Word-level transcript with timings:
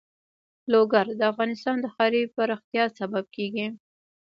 لوگر 0.71 1.05
د 1.19 1.21
افغانستان 1.31 1.75
د 1.81 1.85
ښاري 1.95 2.21
پراختیا 2.35 2.83
سبب 2.99 3.25
کېږي. 3.35 3.67